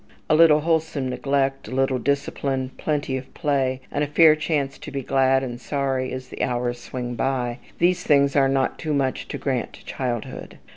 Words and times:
A 0.31 0.35
little 0.35 0.61
wholesome 0.61 1.09
neglect, 1.09 1.67
a 1.67 1.75
little 1.75 1.99
discipline, 1.99 2.71
plenty 2.79 3.17
of 3.17 3.31
play, 3.35 3.81
and 3.91 4.03
a 4.03 4.07
fair 4.07 4.35
chance 4.35 4.79
to 4.79 4.89
be 4.89 5.03
glad 5.03 5.43
and 5.43 5.61
sorry 5.61 6.11
as 6.11 6.29
the 6.29 6.41
hours 6.41 6.79
swing 6.79 7.13
by, 7.13 7.59
these 7.77 8.03
things 8.03 8.35
are 8.35 8.49
not 8.49 8.79
too 8.79 8.95
much 8.95 9.27
to 9.27 9.37
grant 9.37 9.73
to 9.73 9.85
childhood. 9.85 10.57